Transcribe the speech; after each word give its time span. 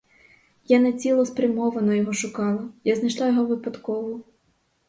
Я 0.67 0.79
не 0.79 0.93
цілоспрямовано 0.93 1.93
його 1.93 2.13
шукала, 2.13 2.69
я 2.83 2.95
знайшла 2.95 3.27
його 3.27 3.45
випадково. 3.45 4.23